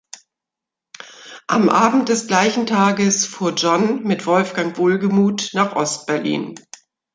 Am 1.45 1.69
Abend 1.69 2.09
des 2.09 2.25
gleichen 2.25 2.65
Tages 2.65 3.27
fuhr 3.27 3.51
John 3.51 4.01
mit 4.01 4.25
Wolfgang 4.25 4.75
Wohlgemuth 4.79 5.51
nach 5.53 5.75
Ost-Berlin. 5.75 6.55